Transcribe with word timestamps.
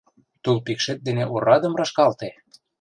Тул 0.43 0.57
пикшет 0.65 0.99
дене 1.07 1.23
орадым 1.35 1.73
рашкалте!.. 1.79 2.29